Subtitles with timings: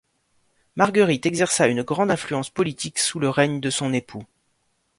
[0.77, 4.25] Marguerite exerça une grande influence politique sous le règne de son époux.